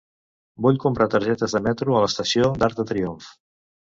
Vull 0.65 0.79
comprar 0.85 1.07
targetes 1.15 1.53
de 1.57 1.61
metro 1.67 1.97
a 1.97 2.01
l'estació 2.05 2.49
d'Arc 2.63 2.79
de 2.79 2.89
Triomf. 2.93 3.31